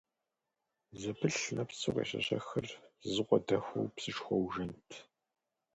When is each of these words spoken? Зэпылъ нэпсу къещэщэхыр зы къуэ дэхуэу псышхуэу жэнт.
Зэпылъ 0.99 1.41
нэпсу 1.55 1.91
къещэщэхыр 1.95 2.67
зы 3.11 3.21
къуэ 3.27 3.37
дэхуэу 3.47 3.93
псышхуэу 3.95 4.51
жэнт. 4.53 4.89